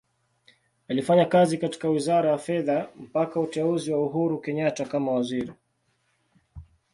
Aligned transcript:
Alifanya 0.87 1.25
kazi 1.25 1.57
katika 1.57 1.89
Wizara 1.89 2.31
ya 2.31 2.37
Fedha 2.37 2.89
mpaka 2.99 3.39
uteuzi 3.39 3.91
wa 3.91 4.03
Uhuru 4.05 4.41
Kenyatta 4.41 4.85
kama 4.85 5.11
Waziri. 5.11 5.53